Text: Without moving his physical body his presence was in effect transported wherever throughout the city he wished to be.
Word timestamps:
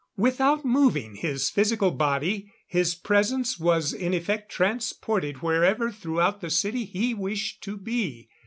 Without 0.17 0.65
moving 0.65 1.13
his 1.17 1.51
physical 1.51 1.91
body 1.91 2.51
his 2.65 2.95
presence 2.95 3.59
was 3.59 3.93
in 3.93 4.15
effect 4.15 4.51
transported 4.51 5.43
wherever 5.43 5.91
throughout 5.91 6.41
the 6.41 6.49
city 6.49 6.85
he 6.85 7.13
wished 7.13 7.61
to 7.61 7.77
be. 7.77 8.27